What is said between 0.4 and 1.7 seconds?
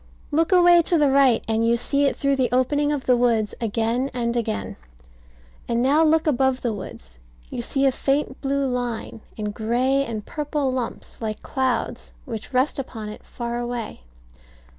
away to the right, and